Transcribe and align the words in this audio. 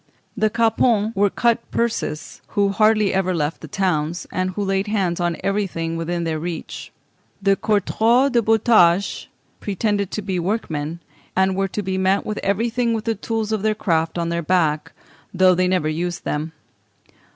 376). 0.35 0.41
The 0.41 0.49
capons 0.49 1.15
were 1.15 1.29
cut 1.29 1.59
purses, 1.69 2.41
who 2.47 2.69
hardly 2.69 3.13
ever 3.13 3.35
left 3.35 3.61
the 3.61 3.67
towns, 3.67 4.25
and 4.31 4.49
who 4.49 4.63
laid 4.63 4.87
hands 4.87 5.19
on 5.19 5.37
everything 5.43 5.95
within 5.95 6.23
their 6.23 6.39
reach. 6.39 6.91
The 7.39 7.55
courtauds 7.55 8.31
de 8.31 8.41
boutanche 8.41 9.27
pretended 9.59 10.09
to 10.09 10.23
be 10.23 10.39
workmen, 10.39 11.01
and 11.35 11.55
were 11.55 11.67
to 11.67 11.83
be 11.83 11.99
met 11.99 12.25
with 12.25 12.39
everywhere 12.39 12.95
with 12.95 13.05
the 13.05 13.13
tools 13.13 13.51
of 13.51 13.61
their 13.61 13.75
craft 13.75 14.17
on 14.17 14.29
their 14.29 14.41
back, 14.41 14.91
though 15.35 15.53
they 15.53 15.67
never 15.67 15.87
used 15.87 16.23
them. 16.25 16.53